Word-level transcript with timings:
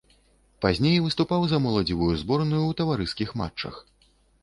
Пазней 0.65 0.97
выступаў 1.07 1.45
за 1.53 1.61
моладзевую 1.67 2.11
зборную 2.25 2.61
ў 2.67 2.73
таварыскіх 2.83 3.29
матчах. 3.45 3.75